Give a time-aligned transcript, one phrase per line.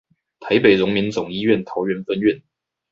[0.39, 2.41] 台北榮民總醫院桃園分院